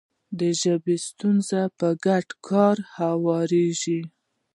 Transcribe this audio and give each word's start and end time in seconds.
د 0.39 0.41
ژبې 0.61 0.95
ستونزې 1.07 1.63
په 1.79 1.87
ګډ 2.05 2.27
کار 2.47 2.75
هواریږي. 2.97 4.01